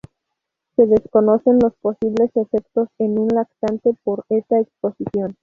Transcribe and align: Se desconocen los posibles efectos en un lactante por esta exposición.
Se 0.75 0.87
desconocen 0.87 1.59
los 1.59 1.75
posibles 1.75 2.31
efectos 2.35 2.89
en 2.97 3.19
un 3.19 3.27
lactante 3.27 3.95
por 4.03 4.25
esta 4.29 4.57
exposición. 4.59 5.37